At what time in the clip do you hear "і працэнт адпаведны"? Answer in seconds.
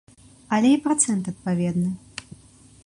0.75-1.89